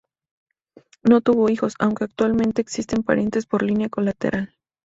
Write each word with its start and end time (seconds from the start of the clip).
No 1.03 1.21
tuvo 1.21 1.49
hijos, 1.51 1.75
aunque 1.77 2.05
actualmente 2.05 2.59
existen 2.59 3.03
parientes 3.03 3.45
por 3.45 3.61
línea 3.61 3.87
colateral. 3.87 4.55